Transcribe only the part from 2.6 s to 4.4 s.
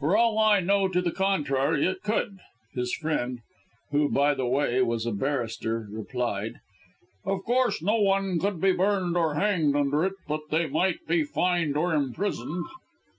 his friend who, by